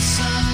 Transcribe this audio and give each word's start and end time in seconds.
the 0.00 0.06
sun. 0.06 0.49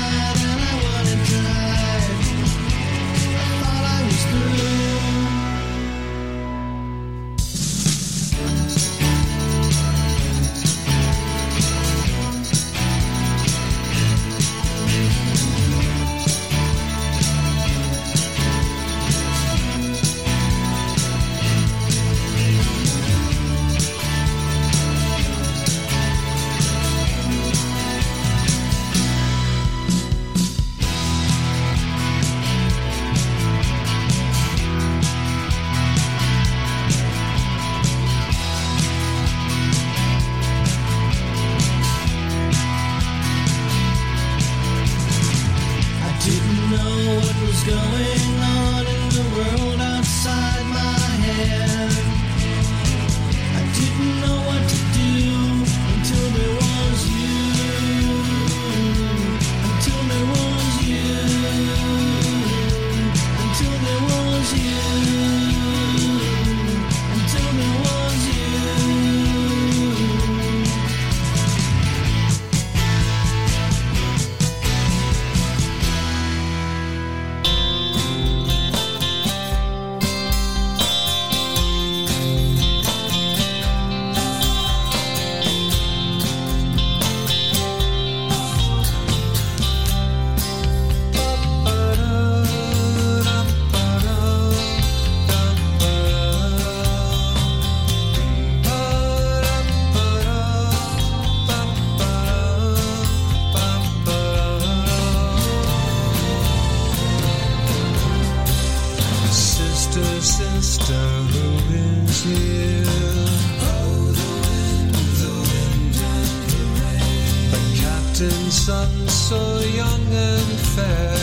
sun 118.66 119.08
so 119.08 119.60
young 119.60 120.06
and 120.12 120.58
fair. 120.74 121.14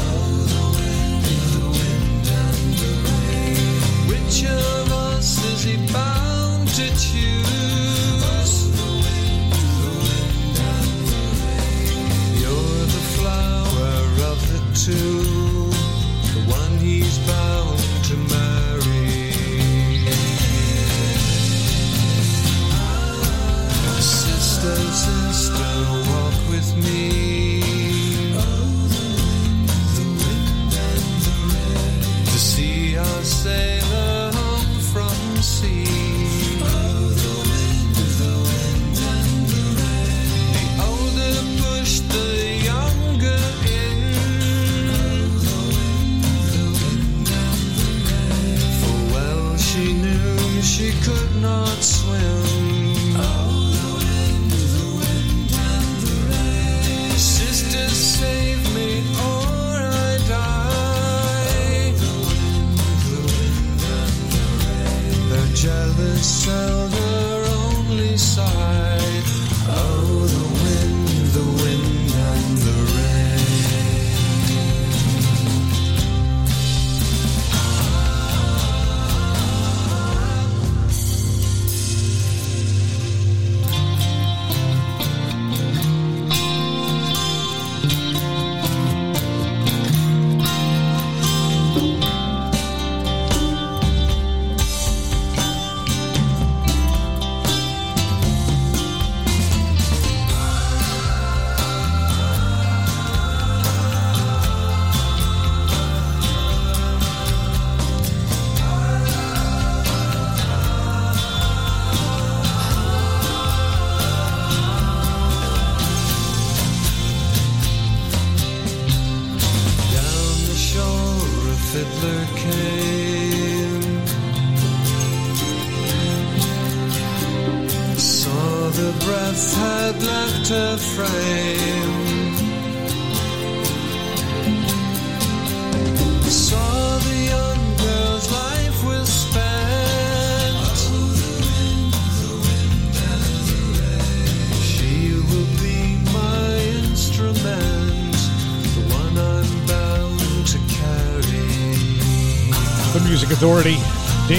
Oh, 0.00 0.36
the 0.52 0.64
wind, 0.76 1.24
the 1.56 1.64
wind 1.78 2.26
and 2.44 2.62
the 2.80 2.92
rain. 3.08 3.72
Which 4.10 4.38
of 4.44 4.92
us 5.08 5.28
is 5.52 5.60
he 5.62 5.76
bound 5.90 6.68
to 6.78 6.86
choose? 7.06 8.52
The 8.80 8.90
wind, 9.02 9.52
the 9.82 9.92
wind 10.04 10.56
and 10.76 10.92
the 11.12 11.24
rain. 11.40 12.06
You're 12.42 12.84
the 12.96 13.04
flower 13.16 13.92
of 14.30 14.38
the 14.52 14.60
two. 14.84 15.17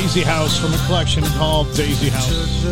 Daisy 0.09 0.23
House 0.23 0.57
from 0.57 0.73
a 0.73 0.77
collection 0.87 1.23
called 1.37 1.71
Daisy 1.75 2.09
House. 2.09 2.65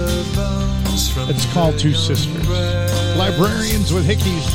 It's 1.30 1.46
called 1.54 1.78
Two 1.78 1.94
Sisters. 1.94 2.50
Librarians 3.16 3.94
with 3.94 4.08
Hickeys. 4.08 4.48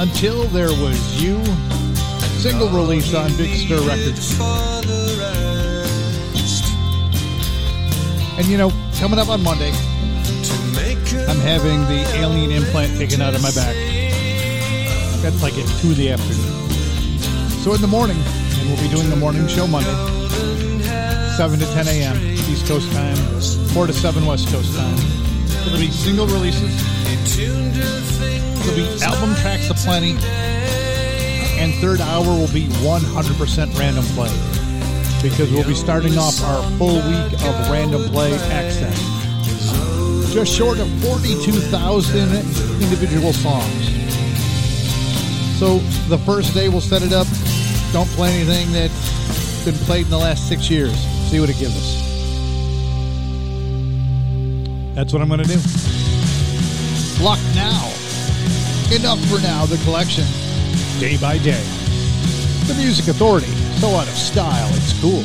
Until 0.00 0.42
There 0.48 0.70
Was 0.82 1.22
You. 1.22 1.40
Single 2.40 2.70
release 2.70 3.14
on 3.14 3.28
Big 3.36 3.54
Stir 3.54 3.78
Records. 3.86 4.36
And 8.36 8.46
you 8.48 8.58
know, 8.58 8.72
coming 8.98 9.20
up 9.20 9.28
on 9.28 9.40
Monday, 9.44 9.70
I'm 9.70 11.38
having 11.38 11.82
the 11.82 12.04
alien 12.16 12.50
implant 12.50 12.98
taken 12.98 13.22
out 13.22 13.36
of 13.36 13.42
my 13.44 13.52
back. 13.52 13.76
That's 15.22 15.40
like 15.40 15.54
at 15.54 15.68
2 15.80 15.90
in 15.90 15.94
the 15.94 16.10
afternoon. 16.10 16.68
So 17.62 17.74
in 17.74 17.80
the 17.80 17.86
morning, 17.86 18.16
and 18.18 18.68
we'll 18.68 18.82
be 18.82 18.88
doing 18.88 19.08
the 19.08 19.14
morning 19.14 19.46
show 19.46 19.68
Monday, 19.68 20.11
7 21.36 21.58
to 21.58 21.64
10 21.64 21.88
a.m. 21.88 22.16
East 22.50 22.66
Coast 22.66 22.92
time, 22.92 23.16
4 23.72 23.86
to 23.86 23.92
7 23.92 24.26
West 24.26 24.48
Coast 24.48 24.76
time. 24.76 24.98
It'll 25.66 25.78
be 25.78 25.90
single 25.90 26.26
releases. 26.26 26.70
It'll 27.40 28.76
be 28.76 29.02
album 29.02 29.34
tracks 29.36 29.70
aplenty. 29.70 30.12
And 31.58 31.72
third 31.76 32.02
hour 32.02 32.26
will 32.26 32.52
be 32.52 32.66
100% 32.84 33.78
random 33.78 34.04
play. 34.12 34.28
Because 35.22 35.50
we'll 35.50 35.66
be 35.66 35.74
starting 35.74 36.18
off 36.18 36.42
our 36.42 36.62
full 36.76 36.96
week 36.96 37.32
of 37.32 37.70
random 37.70 38.02
play 38.10 38.34
access. 38.50 38.98
Just 40.34 40.54
short 40.54 40.78
of 40.80 40.88
42,000 41.00 42.20
individual 42.82 43.32
songs. 43.32 43.88
So 45.58 45.78
the 46.08 46.18
first 46.26 46.52
day 46.52 46.68
we'll 46.68 46.82
set 46.82 47.02
it 47.02 47.14
up. 47.14 47.26
Don't 47.92 48.08
play 48.10 48.34
anything 48.34 48.70
that's 48.72 49.64
been 49.64 49.74
played 49.86 50.04
in 50.04 50.10
the 50.10 50.18
last 50.18 50.46
six 50.46 50.68
years. 50.68 51.11
See 51.32 51.40
what 51.40 51.48
it 51.48 51.56
gives 51.56 51.74
us. 51.74 52.02
That's 54.94 55.14
what 55.14 55.22
I'm 55.22 55.28
going 55.28 55.40
to 55.40 55.48
do. 55.48 55.56
Luck 57.24 57.38
now. 57.54 57.88
Enough 58.94 59.18
for 59.30 59.40
now. 59.40 59.64
The 59.64 59.80
collection, 59.82 60.24
day 61.00 61.16
by 61.16 61.38
day. 61.38 61.64
The 62.66 62.74
Music 62.76 63.08
Authority. 63.08 63.46
So 63.80 63.88
out 63.88 64.08
of 64.08 64.14
style, 64.14 64.68
it's 64.74 64.92
cool. 65.00 65.24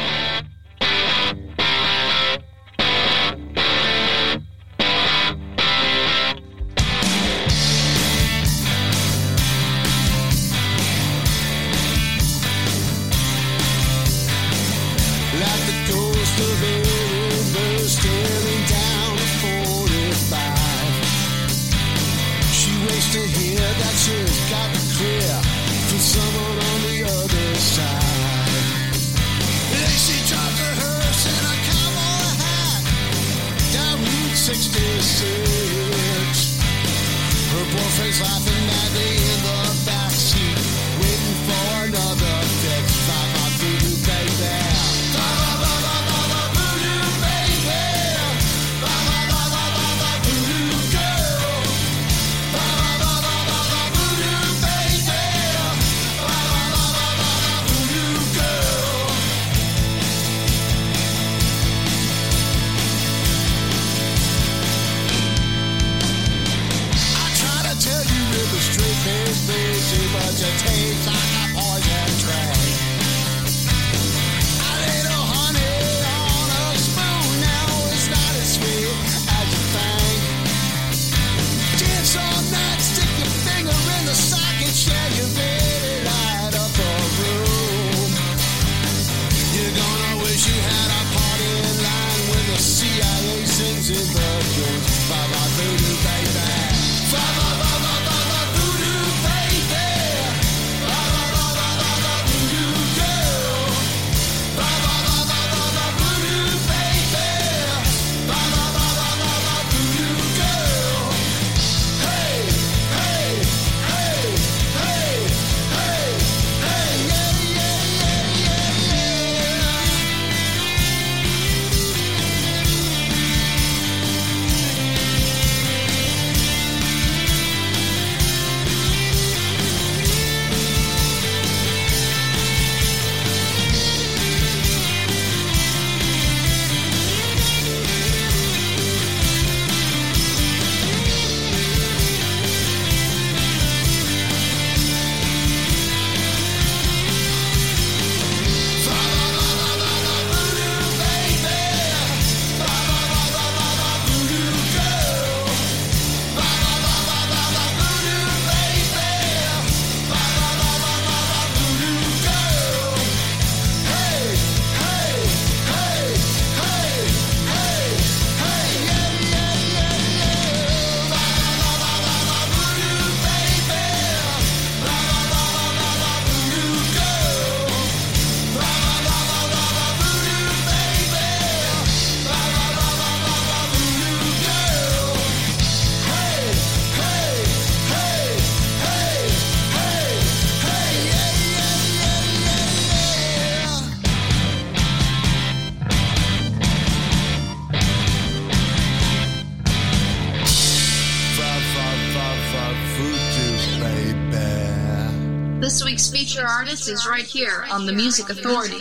Your 206.35 206.47
Artist 206.47 206.87
is 206.87 207.05
right 207.05 207.25
here 207.25 207.65
on 207.69 207.85
the 207.85 207.91
Music 207.91 208.29
Authority. 208.29 208.79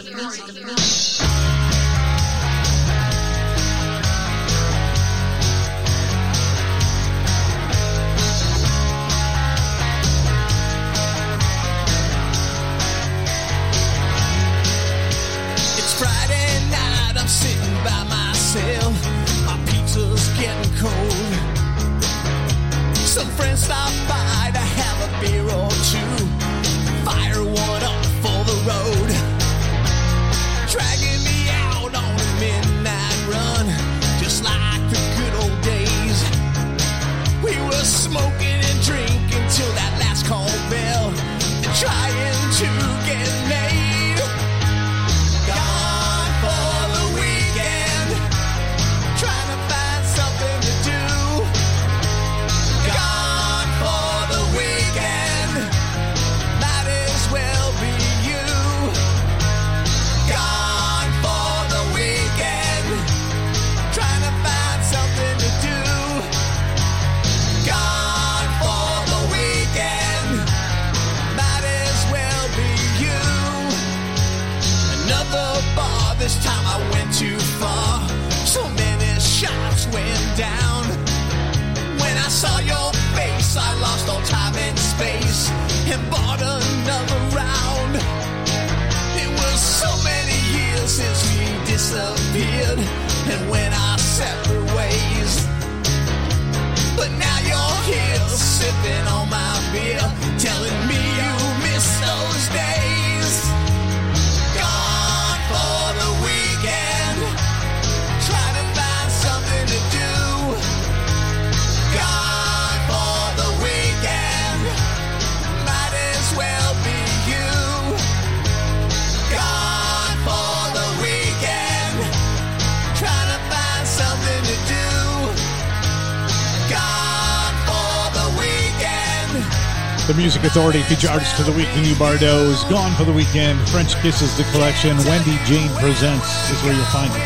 Authority 130.50 130.82
feature 130.90 131.06
artist 131.06 131.38
for 131.38 131.46
the 131.46 131.54
week, 131.54 131.70
the 131.78 131.80
new 131.80 131.94
Bardos. 131.94 132.66
Gone 132.66 132.90
for 132.98 133.06
the 133.06 133.14
weekend. 133.14 133.54
French 133.70 133.94
Kisses, 134.02 134.34
the 134.34 134.42
collection. 134.50 134.98
Wendy 135.06 135.38
Jane 135.46 135.70
Presents 135.78 136.26
is 136.50 136.58
where 136.66 136.74
you'll 136.74 136.90
find 136.90 137.06
it. 137.14 137.22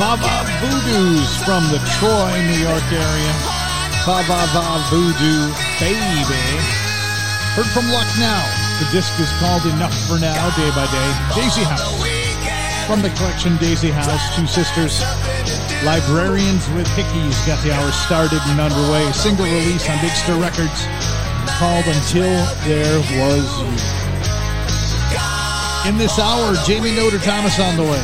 Baba 0.00 0.48
Voodoo's 0.64 1.28
from 1.44 1.60
the 1.68 1.76
Troy, 2.00 2.32
New 2.48 2.56
York 2.64 2.88
area. 2.88 3.32
Baba 4.08 4.48
Va 4.48 4.80
Voodoo, 4.88 5.52
baby. 5.76 6.40
Heard 7.52 7.68
from 7.68 7.84
Luck 7.92 8.08
Now. 8.16 8.48
The 8.80 8.88
disc 8.96 9.12
is 9.20 9.28
called 9.36 9.68
Enough 9.68 9.92
for 10.08 10.16
Now, 10.16 10.48
Day 10.56 10.72
by 10.72 10.88
Day. 10.88 11.10
Daisy 11.36 11.68
House. 11.68 12.00
From 12.88 13.04
the 13.04 13.12
collection 13.20 13.60
Daisy 13.60 13.92
House, 13.92 14.24
Two 14.32 14.48
Sisters. 14.48 15.04
Librarians 15.84 16.64
with 16.72 16.88
Hickeys 16.96 17.36
got 17.44 17.60
the 17.60 17.76
hour 17.76 17.92
started 17.92 18.40
and 18.48 18.56
underway. 18.58 19.04
Single 19.12 19.44
release 19.44 19.84
on 19.84 20.00
Big 20.00 20.16
Stir 20.16 20.40
Records 20.40 20.88
called 21.60 21.84
Until 21.84 22.24
There 22.64 22.96
Was 23.20 23.44
You. 23.60 23.68
In 25.84 25.98
this 26.00 26.16
hour, 26.18 26.56
Jamie 26.64 26.96
Noter 26.96 27.20
Thomas 27.20 27.60
on 27.60 27.76
the 27.76 27.84
way. 27.84 28.00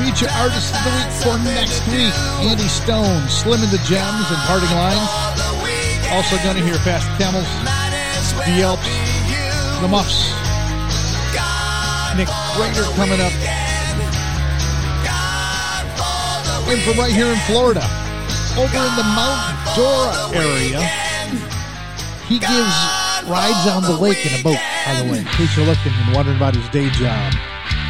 Feature 0.00 0.32
artist 0.40 0.72
of 0.72 0.80
the 0.80 0.92
week 0.96 1.12
for 1.20 1.36
next 1.44 1.84
week, 1.92 2.16
Andy 2.48 2.64
Stone, 2.64 3.28
Slim 3.28 3.60
in 3.60 3.68
the 3.68 3.82
Gems 3.84 4.24
and 4.32 4.40
Parting 4.48 4.72
Lines. 4.72 5.04
Also 6.16 6.40
going 6.48 6.56
to 6.56 6.64
hear 6.64 6.80
Fast 6.80 7.04
Camels, 7.20 7.44
The 8.40 8.56
Yelps, 8.56 8.88
The 9.84 9.88
Muffs, 9.92 10.32
Nick 12.16 12.32
Rader 12.56 12.88
coming 12.96 13.20
up. 13.20 13.36
And 16.72 16.80
from 16.88 16.96
right 16.96 17.12
here 17.12 17.28
in 17.28 17.38
Florida, 17.44 17.84
over 18.56 18.80
in 18.80 18.96
the 18.96 19.04
Mount 19.12 19.44
Dora 19.76 20.32
area, 20.32 21.03
he 22.28 22.38
gives 22.38 22.76
rides 23.28 23.66
on 23.68 23.82
the 23.82 23.96
lake 24.00 24.24
in 24.26 24.40
a 24.40 24.42
boat, 24.42 24.58
by 24.86 25.02
the 25.02 25.10
way, 25.10 25.18
in 25.18 25.24
case 25.24 25.56
you're 25.56 25.66
looking 25.66 25.92
and 25.92 26.14
wondering 26.14 26.36
about 26.36 26.54
his 26.54 26.68
day 26.70 26.88
job. 26.90 27.32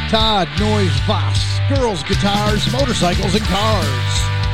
Todd 0.09 0.47
Noise 0.59 0.95
Voss, 1.07 1.59
girls, 1.69 2.03
guitars, 2.03 2.71
motorcycles, 2.71 3.35
and 3.35 3.43
cars. 3.45 4.13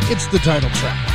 It's 0.09 0.27
the 0.27 0.39
title 0.39 0.69
track. 0.71 1.10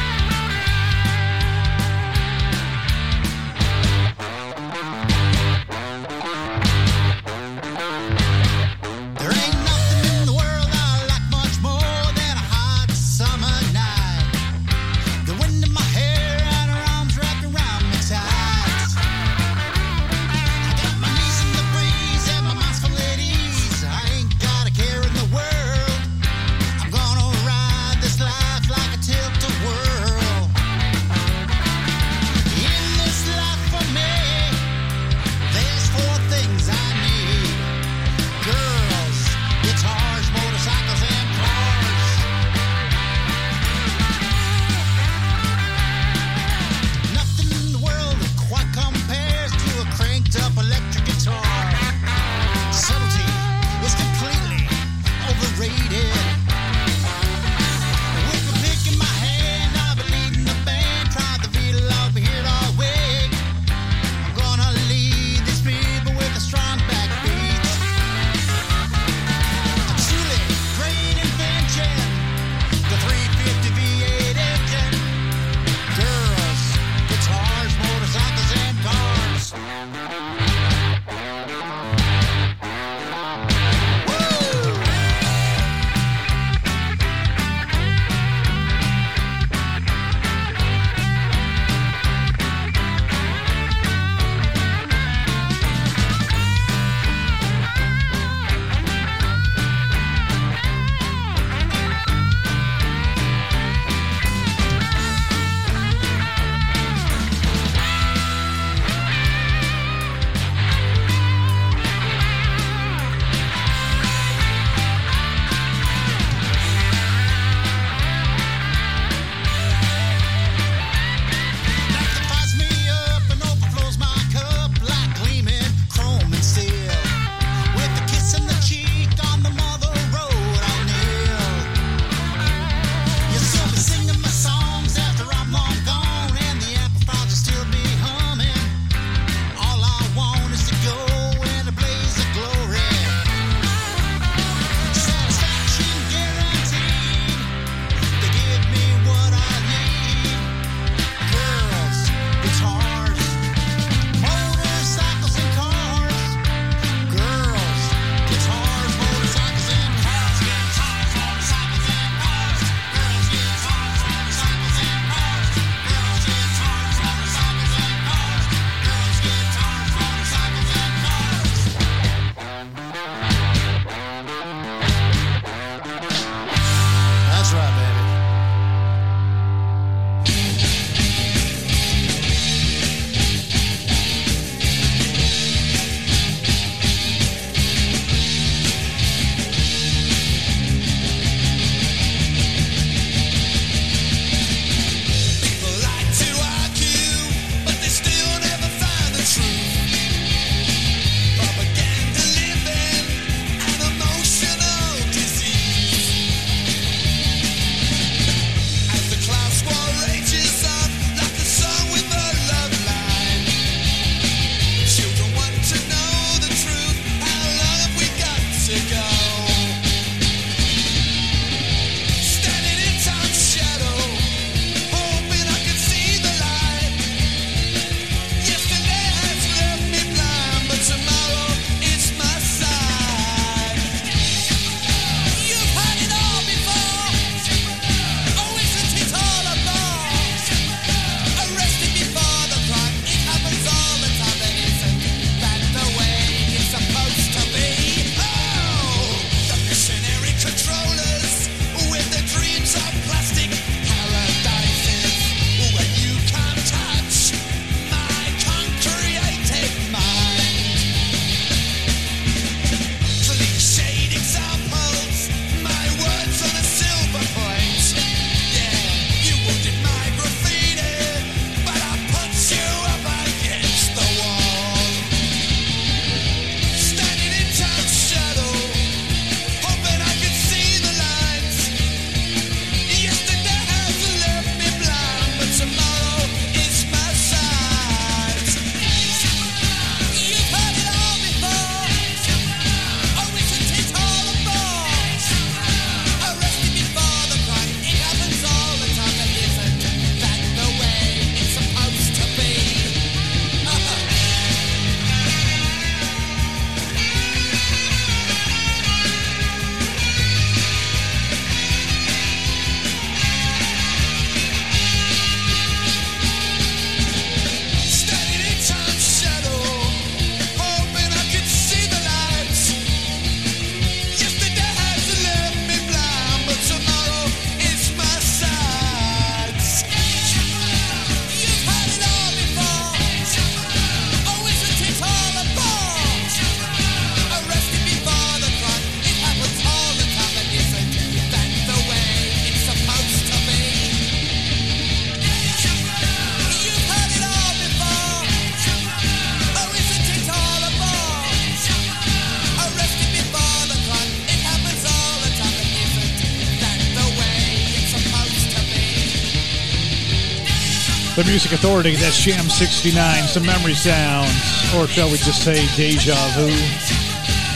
Music 361.37 361.53
Authority. 361.53 361.97
That's 361.97 362.17
Sham 362.17 362.49
69. 362.49 362.97
Some 363.29 363.45
memory 363.45 363.75
sounds, 363.75 364.33
or 364.73 364.87
shall 364.89 365.11
we 365.11 365.19
just 365.19 365.45
say 365.45 365.69
deja 365.77 366.17
vu? 366.33 366.49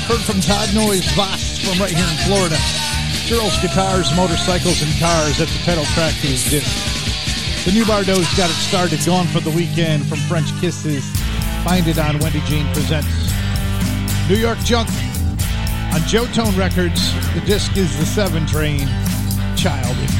Heard 0.05 0.21
from 0.21 0.43
Todd 0.43 0.69
Noise 0.75 1.11
Voss 1.17 1.57
from 1.65 1.81
right 1.81 1.89
here 1.89 2.05
in 2.05 2.21
Florida. 2.29 2.61
Girls, 3.31 3.57
guitars, 3.63 4.15
motorcycles, 4.15 4.83
and 4.83 4.93
cars. 5.01 5.39
That's 5.39 5.57
the 5.57 5.65
title 5.65 5.87
track 5.97 6.13
to 6.13 6.27
his 6.29 6.45
disc. 6.51 6.69
The 7.65 7.73
new 7.73 7.87
Bardo's 7.87 8.29
got 8.37 8.51
it 8.51 8.61
started. 8.69 9.01
Gone 9.07 9.27
for 9.29 9.41
the 9.41 9.49
weekend 9.49 10.05
from 10.05 10.19
French 10.29 10.53
Kisses. 10.61 11.09
Find 11.65 11.89
it 11.89 11.97
on 11.97 12.19
Wendy 12.19 12.43
Jean 12.45 12.71
Presents. 12.75 13.09
New 14.29 14.37
York 14.37 14.59
Junk 14.59 14.91
on 15.97 16.03
Joe 16.05 16.27
Tone 16.37 16.55
Records. 16.55 17.01
The 17.33 17.41
disc 17.47 17.75
is 17.79 17.97
The 17.97 18.05
Seven 18.05 18.45
Train. 18.45 18.87
Childhood. 19.57 20.20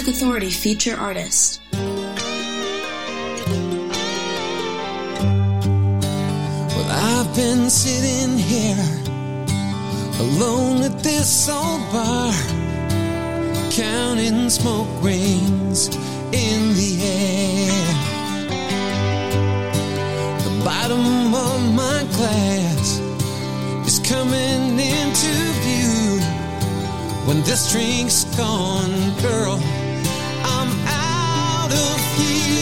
Music 0.00 0.14
Authority 0.14 0.48
feature 0.48 0.96
artist. 0.96 1.60
Well, 1.72 1.90
I've 6.88 7.36
been 7.36 7.68
sitting 7.68 8.38
here 8.38 8.82
alone 10.20 10.84
at 10.84 11.00
this 11.00 11.50
old 11.50 11.82
bar, 11.92 12.32
counting 13.72 14.48
smoke 14.48 14.88
rings 15.02 15.88
in 16.32 16.72
the 16.80 17.02
air. 17.02 17.84
The 20.44 20.64
bottom 20.64 21.34
of 21.34 21.74
my 21.74 22.06
glass 22.16 23.00
is 23.86 23.98
coming 23.98 24.80
into 24.80 25.32
view. 25.60 26.20
When 27.26 27.42
this 27.42 27.70
drink's 27.70 28.24
gone, 28.34 29.14
girl, 29.20 29.60
out 32.22 32.59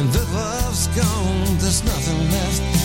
When 0.00 0.10
the 0.12 0.24
love's 0.32 0.86
gone, 0.96 1.58
there's 1.58 1.84
nothing 1.84 2.30
left 2.32 2.79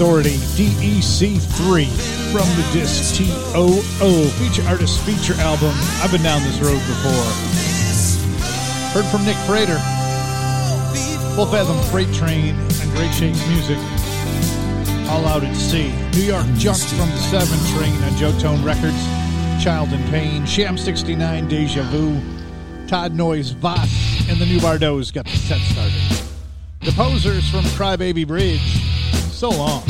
Authority 0.00 0.38
DEC3 0.56 1.84
from 2.32 2.48
the 2.56 2.66
disc 2.72 3.16
TOO 3.16 4.28
feature 4.40 4.66
artist 4.66 4.98
feature 5.00 5.34
album. 5.42 5.74
I've 6.00 6.10
been 6.10 6.22
down 6.22 6.42
this 6.42 6.58
road 6.58 6.80
before. 6.88 7.28
Heard 8.94 9.04
from 9.12 9.26
Nick 9.26 9.36
Frater, 9.44 9.76
Full 11.36 11.44
Fathom 11.44 11.78
Freight 11.90 12.10
Train, 12.14 12.56
and 12.56 12.90
Great 12.92 13.12
Shakes 13.12 13.46
Music. 13.48 13.76
All 15.10 15.26
out 15.26 15.44
at 15.44 15.54
sea. 15.54 15.92
New 16.12 16.24
York 16.24 16.46
Junk 16.54 16.78
from 16.78 17.10
the 17.10 17.18
7 17.18 17.46
Train 17.76 18.02
on 18.04 18.16
Joe 18.16 18.32
Tone 18.38 18.64
Records. 18.64 19.04
Child 19.62 19.92
in 19.92 20.02
Pain, 20.08 20.46
Sham 20.46 20.78
69, 20.78 21.46
Deja 21.46 21.82
Vu, 21.90 22.18
Todd 22.86 23.14
Noyes, 23.14 23.50
Voss, 23.50 24.26
and 24.30 24.38
the 24.38 24.46
New 24.46 24.62
Bardos 24.62 25.10
got 25.10 25.26
the 25.26 25.36
set 25.36 25.60
started. 25.60 26.24
The 26.80 26.92
Posers 26.92 27.50
from 27.50 27.64
Crybaby 27.76 28.26
Bridge. 28.26 28.86
So 29.30 29.48
long. 29.48 29.89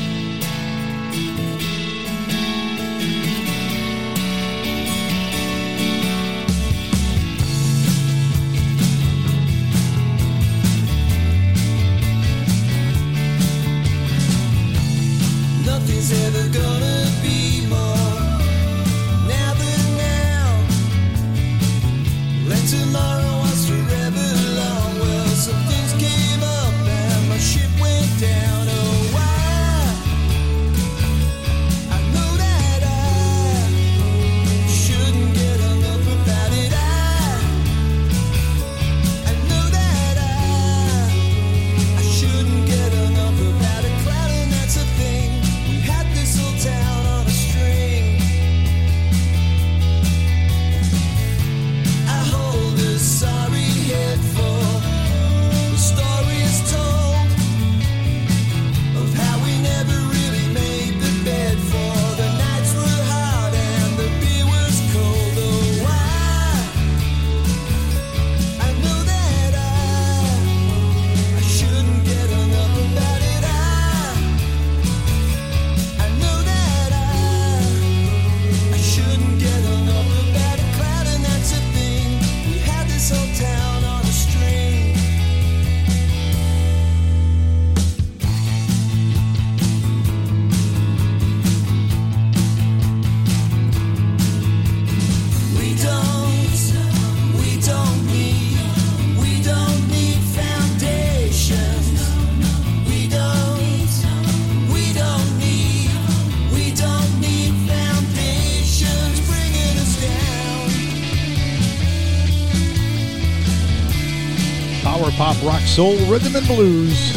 Soul, 115.71 115.95
rhythm, 116.11 116.35
and 116.35 116.45
blues. 116.47 117.13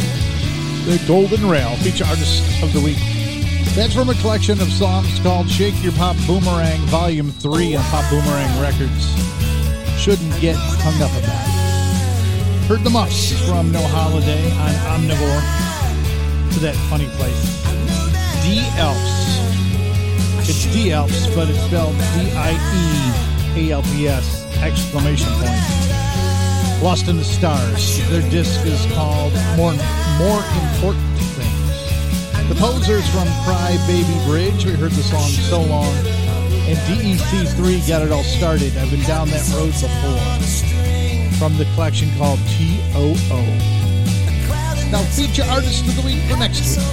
The 0.85 1.03
Golden 1.05 1.49
Rail, 1.49 1.75
feature 1.77 2.05
artist 2.05 2.63
of 2.63 2.71
the 2.71 2.79
week. 2.79 2.99
That's 3.75 3.93
from 3.93 4.09
a 4.09 4.13
collection 4.15 4.61
of 4.61 4.71
songs 4.71 5.19
called 5.19 5.49
Shake 5.49 5.75
Your 5.83 5.91
Pop 5.91 6.15
Boomerang, 6.25 6.79
Volume 6.87 7.31
3 7.31 7.75
on 7.75 7.83
Pop 7.85 8.09
Boomerang 8.09 8.61
Records. 8.61 9.11
Shouldn't 9.99 10.39
get 10.39 10.55
hung 10.55 10.95
up 11.03 11.11
about 11.11 11.35
it. 11.35 12.67
Heard 12.69 12.85
the 12.85 12.89
Muffs 12.89 13.33
from 13.45 13.73
No 13.73 13.81
Holiday 13.87 14.49
on 14.51 14.71
Omnivore 14.95 16.53
to 16.53 16.59
that 16.61 16.75
funny 16.89 17.07
place. 17.17 17.61
D 18.41 18.63
Elps. 18.79 20.47
It's 20.47 20.65
D 20.71 20.93
Elps, 20.93 21.27
but 21.35 21.49
it's 21.49 21.59
spelled 21.59 21.95
D 21.97 22.31
I 22.33 22.55
E 23.57 23.69
A 23.69 23.73
L 23.73 23.81
P 23.81 24.07
S 24.07 24.45
exclamation 24.63 25.27
point. 25.33 25.74
Lost 26.85 27.07
in 27.07 27.17
the 27.17 27.23
Stars. 27.23 27.97
Their 28.11 28.21
disc 28.29 28.63
is 28.63 28.85
called 28.93 29.33
More 29.57 29.73
More 30.19 30.43
Important 30.69 31.17
Things. 31.33 32.47
The 32.47 32.53
Posers 32.53 33.09
from 33.09 33.27
Cry 33.43 33.75
Baby 33.87 34.13
Bridge. 34.27 34.65
We 34.65 34.73
heard 34.73 34.91
the 34.91 35.01
song 35.01 35.27
So 35.49 35.63
Long. 35.63 35.91
And 36.69 36.77
DEC3 36.85 37.87
got 37.87 38.03
it 38.03 38.11
all 38.11 38.21
started. 38.21 38.77
I've 38.77 38.91
been 38.91 39.01
down 39.01 39.29
that 39.29 39.49
road 39.55 39.71
before. 39.73 41.39
From 41.39 41.57
the 41.57 41.65
collection 41.73 42.07
called 42.19 42.37
TOO. 42.53 43.15
Now, 44.91 45.01
feature 45.09 45.43
artist 45.49 45.87
of 45.87 45.95
the 45.95 46.03
week 46.05 46.21
for 46.29 46.37
next 46.37 46.77
week. 46.77 46.85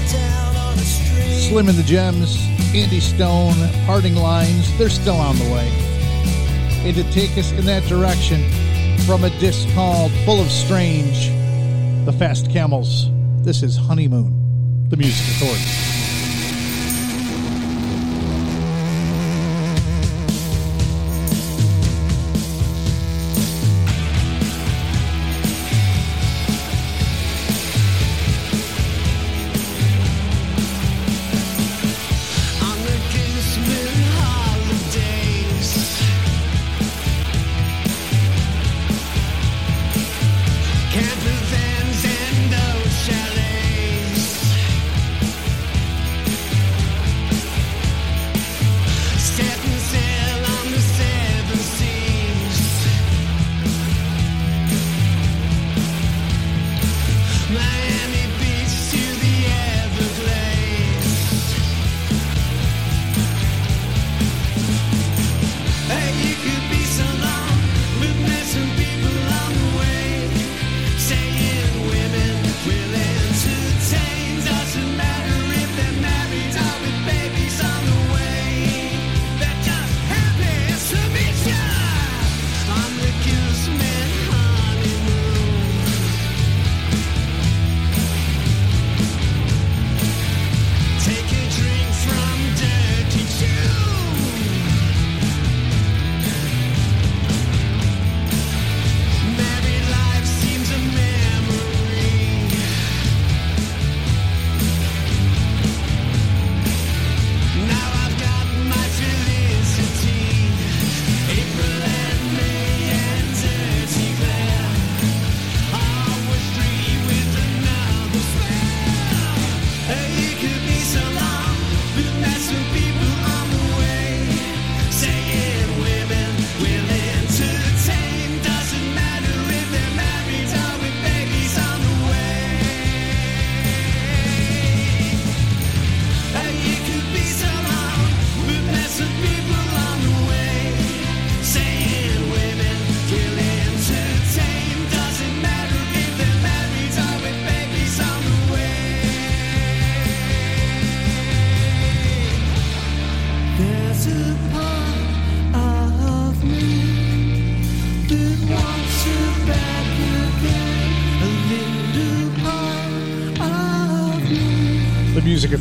Slim 1.50 1.68
and 1.68 1.76
the 1.76 1.82
Gems, 1.82 2.38
Andy 2.74 3.00
Stone, 3.00 3.56
Parting 3.84 4.14
Lines. 4.14 4.74
They're 4.78 4.88
still 4.88 5.16
on 5.16 5.36
the 5.36 5.52
way. 5.52 5.68
and 6.82 6.96
to 6.96 7.04
take 7.12 7.36
us 7.36 7.52
in 7.52 7.66
that 7.66 7.84
direction 7.84 8.42
from 9.06 9.24
a 9.24 9.30
disc 9.40 9.68
called 9.74 10.12
Full 10.24 10.40
of 10.40 10.50
Strange, 10.50 11.28
The 12.04 12.12
Fast 12.12 12.50
Camels. 12.50 13.10
This 13.44 13.62
is 13.62 13.76
Honeymoon, 13.76 14.88
the 14.88 14.96
Music 14.96 15.26
Authority. 15.36 15.91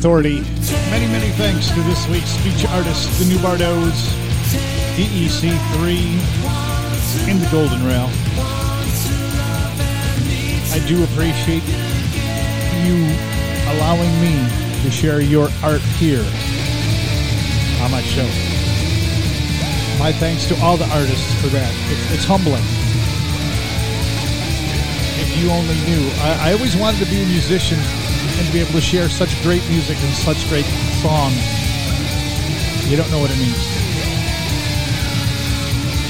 Authority. 0.02 0.40
Many, 0.90 1.06
many 1.06 1.30
thanks 1.38 1.70
to 1.70 1.80
this 1.82 2.08
week's 2.08 2.34
feature 2.38 2.66
artist, 2.74 3.06
the 3.20 3.24
New 3.26 3.38
Bardos, 3.40 4.02
DEC3, 4.98 6.18
and 7.30 7.38
the 7.38 7.48
Golden 7.52 7.86
Rail. 7.86 8.10
I 10.74 10.82
do 10.88 11.04
appreciate 11.04 11.62
you 12.82 12.98
allowing 13.78 14.10
me 14.18 14.42
to 14.82 14.90
share 14.90 15.20
your 15.20 15.48
art 15.62 15.82
here 16.02 16.26
on 17.84 17.92
my 17.92 18.02
show. 18.02 18.26
My 20.02 20.10
thanks 20.10 20.48
to 20.48 20.56
all 20.62 20.76
the 20.76 20.90
artists 20.90 21.32
for 21.40 21.46
that. 21.54 21.72
It's, 21.92 22.14
it's 22.14 22.24
humbling. 22.24 22.64
If 25.22 25.30
you 25.40 25.48
only 25.52 25.78
knew, 25.86 26.10
I, 26.26 26.50
I 26.50 26.52
always 26.54 26.76
wanted 26.76 26.98
to 27.04 27.08
be 27.08 27.22
a 27.22 27.26
musician 27.26 27.78
and 28.38 28.46
to 28.46 28.52
be 28.52 28.60
able 28.60 28.72
to 28.72 28.80
share 28.80 29.08
such 29.08 29.40
great 29.42 29.62
music 29.68 29.96
and 30.00 30.14
such 30.14 30.48
great 30.48 30.66
songs. 31.02 31.40
You 32.88 32.96
don't 32.96 33.10
know 33.10 33.20
what 33.20 33.30
it 33.30 33.38
means. 33.38 33.62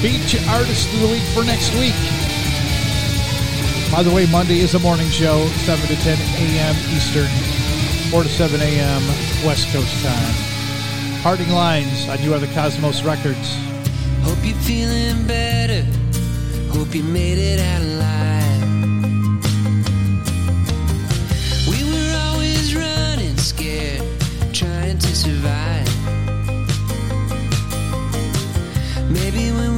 Beat 0.01 0.19
Feature 0.21 0.43
artist 0.49 0.93
of 0.93 0.99
the 0.99 1.07
week 1.07 1.23
for 1.33 1.43
next 1.43 1.73
week. 1.75 1.95
By 3.91 4.03
the 4.03 4.11
way, 4.11 4.25
Monday 4.25 4.59
is 4.59 4.73
a 4.75 4.79
morning 4.79 5.07
show, 5.09 5.45
7 5.63 5.87
to 5.87 5.95
10 5.95 6.17
a.m. 6.17 6.75
Eastern, 6.91 7.29
4 8.11 8.23
to 8.23 8.29
7 8.29 8.59
a.m. 8.59 9.01
West 9.45 9.71
Coast 9.71 10.03
time. 10.03 11.21
Parting 11.21 11.49
lines 11.51 12.09
on 12.09 12.21
You 12.21 12.33
Are 12.33 12.39
the 12.39 12.51
Cosmos 12.53 13.03
Records. 13.03 13.55
Hope 14.23 14.43
you're 14.43 14.57
feeling 14.57 15.25
better. 15.27 15.85
Hope 16.71 16.93
you 16.95 17.03
made 17.03 17.37
it 17.37 17.59
out 17.59 17.81
alive. 17.81 18.12
любимым 29.33 29.72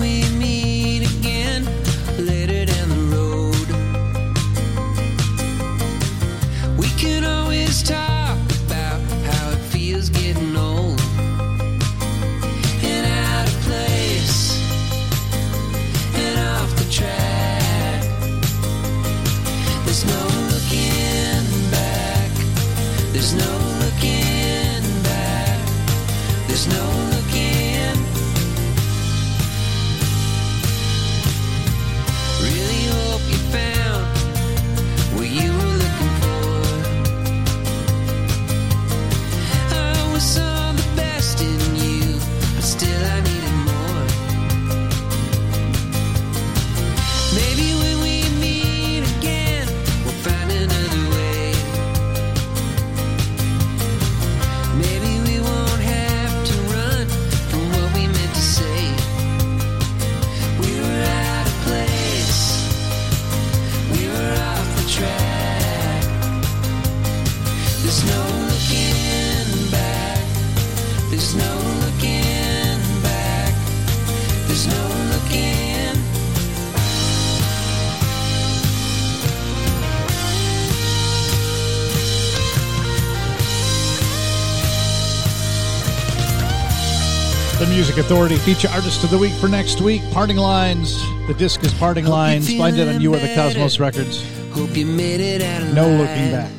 Music 87.63 87.97
Authority 87.97 88.35
feature 88.37 88.67
artist 88.69 89.03
of 89.03 89.09
the 89.11 89.17
week 89.17 89.31
for 89.33 89.47
next 89.47 89.79
week. 89.79 90.01
Parting 90.11 90.35
Lines. 90.35 91.01
The 91.27 91.33
disc 91.33 91.63
is 91.63 91.73
Parting 91.73 92.03
Hope 92.03 92.13
Lines. 92.13 92.53
Find 92.57 92.77
it 92.77 92.87
on 92.93 92.99
You 92.99 93.13
Are 93.13 93.19
the 93.19 93.33
Cosmos. 93.33 93.79
Records. 93.79 94.23
Hope 94.51 94.75
you 94.75 94.85
made 94.85 95.21
it 95.21 95.41
out 95.41 95.61
alive. 95.61 95.73
No 95.73 95.87
looking 95.89 96.31
back. 96.31 96.51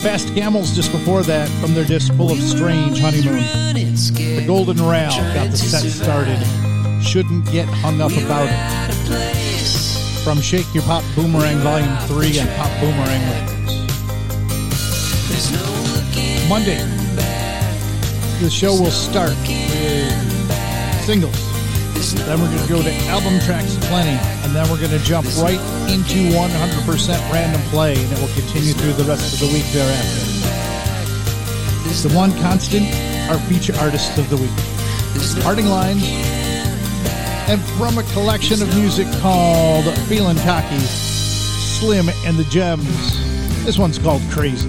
Fast 0.00 0.34
Camels 0.34 0.74
just 0.74 0.90
before 0.90 1.22
that 1.22 1.48
from 1.60 1.74
their 1.74 1.84
disc 1.84 2.12
Full 2.14 2.32
of 2.32 2.38
Strange 2.40 2.98
Honeymoon. 3.00 3.42
The 3.74 4.44
Golden 4.46 4.78
Rail 4.78 5.10
got 5.10 5.50
the 5.50 5.56
set 5.56 5.82
started. 5.82 6.38
Shouldn't 7.02 7.50
get 7.52 7.68
hung 7.68 8.00
up 8.00 8.12
about 8.12 8.46
it. 8.46 8.52
Out 8.52 8.90
of 8.90 8.96
place. 9.04 10.24
From 10.24 10.40
Shake 10.40 10.72
Your 10.74 10.82
Pop 10.84 11.04
Boomerang 11.14 11.58
Volume 11.58 11.96
3 12.06 12.38
and 12.38 12.50
Pop 12.56 12.70
Boomerang 12.80 13.22
Records. 13.30 13.52
Monday, 16.48 17.01
the 18.42 18.50
show 18.50 18.72
will 18.72 18.90
start 18.90 19.30
with 19.46 21.04
singles. 21.04 21.36
Then 22.26 22.40
we're 22.40 22.50
going 22.50 22.62
to 22.62 22.68
go 22.68 22.82
to 22.82 22.92
album 23.06 23.38
tracks 23.40 23.76
plenty, 23.86 24.18
and 24.42 24.54
then 24.54 24.68
we're 24.68 24.78
going 24.78 24.90
to 24.90 24.98
jump 25.04 25.26
right 25.38 25.60
into 25.88 26.34
100% 26.34 27.32
random 27.32 27.60
play, 27.70 27.94
and 27.94 28.12
it 28.12 28.18
will 28.18 28.34
continue 28.34 28.72
through 28.72 28.94
the 28.94 29.04
rest 29.04 29.34
of 29.34 29.40
the 29.46 29.54
week 29.54 29.64
thereafter. 29.72 30.28
The 32.08 32.14
one 32.16 32.32
constant, 32.38 32.86
our 33.30 33.38
feature 33.46 33.74
artists 33.78 34.18
of 34.18 34.28
the 34.28 34.36
week. 34.36 34.50
Parting 35.44 35.66
lines, 35.66 36.02
and 37.48 37.60
from 37.78 37.98
a 37.98 38.02
collection 38.12 38.60
of 38.62 38.74
music 38.74 39.06
called 39.20 39.84
Feeling 40.08 40.38
Cocky, 40.38 40.78
Slim 40.80 42.08
and 42.24 42.36
the 42.36 42.44
Gems. 42.44 43.64
This 43.64 43.78
one's 43.78 43.98
called. 43.98 44.22
Crazy. 44.30 44.68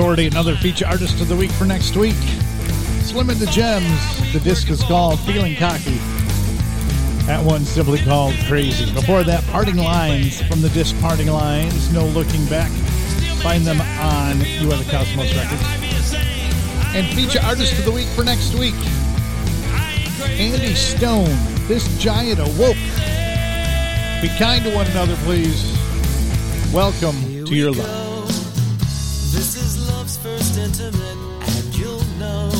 Authority, 0.00 0.28
another 0.28 0.56
feature 0.56 0.86
artist 0.86 1.20
of 1.20 1.28
the 1.28 1.36
week 1.36 1.50
for 1.50 1.66
next 1.66 1.94
week. 1.94 2.16
Slim 3.02 3.28
and 3.28 3.38
the 3.38 3.44
Gems. 3.44 4.32
The 4.32 4.40
disc 4.40 4.70
is 4.70 4.82
called 4.82 5.20
Feeling 5.20 5.54
Cocky. 5.56 5.98
That 7.26 7.44
one's 7.44 7.68
simply 7.68 7.98
called 7.98 8.34
Crazy. 8.48 8.90
Before 8.94 9.22
that, 9.24 9.44
Parting 9.48 9.76
Lines 9.76 10.40
from 10.40 10.62
the 10.62 10.70
disc 10.70 10.98
Parting 11.02 11.26
Lines. 11.26 11.92
No 11.92 12.06
looking 12.06 12.46
back. 12.46 12.70
Find 13.42 13.62
them 13.62 13.78
on 13.82 14.40
You 14.40 14.72
Are 14.72 14.78
the 14.78 14.90
Cosmos 14.90 15.36
Records. 15.36 16.14
And 16.94 17.06
feature 17.08 17.40
artist 17.44 17.78
of 17.78 17.84
the 17.84 17.92
week 17.92 18.08
for 18.08 18.24
next 18.24 18.54
week. 18.54 18.74
Andy 20.40 20.74
Stone. 20.76 21.36
This 21.68 21.94
giant 21.98 22.40
awoke. 22.40 22.74
Be 24.22 24.30
kind 24.38 24.64
to 24.64 24.74
one 24.74 24.86
another, 24.86 25.16
please. 25.16 25.76
Welcome 26.72 27.44
to 27.44 27.54
your 27.54 27.72
love. 27.72 27.99
Intimate, 30.64 31.16
and 31.56 31.74
you'll 31.74 32.04
know 32.18 32.50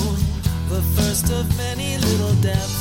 the 0.71 0.81
first 0.97 1.31
of 1.31 1.45
many 1.59 1.99
little 1.99 2.35
deaths 2.41 2.80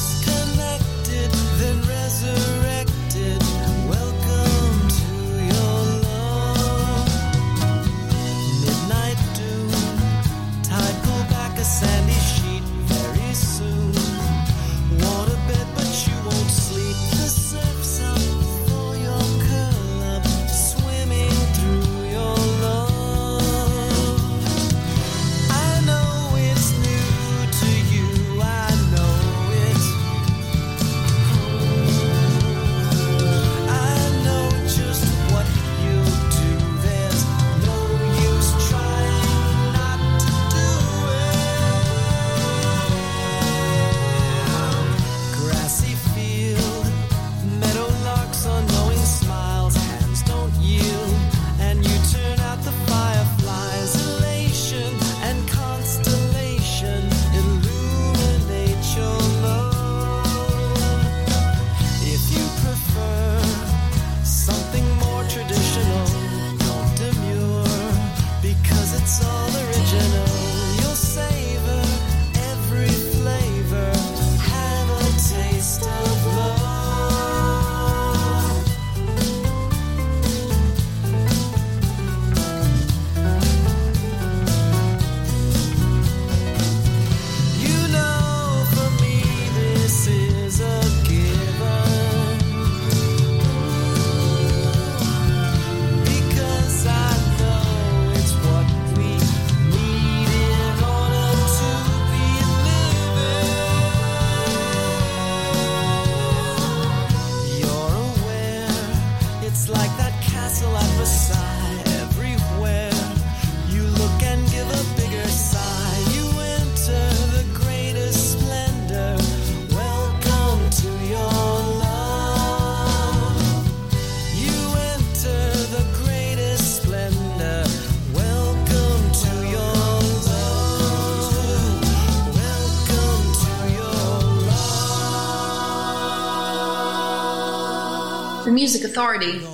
Music 138.69 138.83
Authority. 138.83 139.48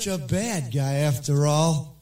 Such 0.00 0.06
a 0.06 0.26
bad 0.26 0.72
guy 0.72 0.94
after 0.94 1.46
all. 1.46 1.99